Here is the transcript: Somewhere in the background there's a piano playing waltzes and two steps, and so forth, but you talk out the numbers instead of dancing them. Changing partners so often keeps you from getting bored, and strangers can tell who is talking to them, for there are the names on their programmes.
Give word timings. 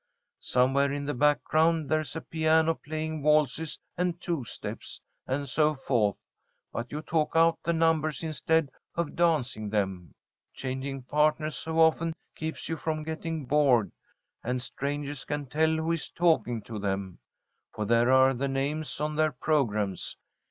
Somewhere 0.39 0.91
in 0.91 1.05
the 1.05 1.13
background 1.13 1.87
there's 1.87 2.15
a 2.15 2.21
piano 2.21 2.73
playing 2.73 3.21
waltzes 3.21 3.77
and 3.95 4.19
two 4.19 4.43
steps, 4.45 4.99
and 5.27 5.47
so 5.47 5.75
forth, 5.75 6.15
but 6.73 6.91
you 6.91 7.03
talk 7.03 7.33
out 7.35 7.59
the 7.61 7.71
numbers 7.73 8.23
instead 8.23 8.71
of 8.95 9.15
dancing 9.15 9.69
them. 9.69 10.15
Changing 10.55 11.03
partners 11.03 11.55
so 11.55 11.79
often 11.79 12.15
keeps 12.33 12.67
you 12.67 12.77
from 12.77 13.03
getting 13.03 13.45
bored, 13.45 13.91
and 14.43 14.59
strangers 14.59 15.23
can 15.23 15.45
tell 15.45 15.69
who 15.69 15.91
is 15.91 16.09
talking 16.09 16.63
to 16.63 16.79
them, 16.79 17.19
for 17.71 17.85
there 17.85 18.11
are 18.11 18.33
the 18.33 18.47
names 18.47 18.99
on 18.99 19.15
their 19.17 19.31
programmes. 19.31 20.17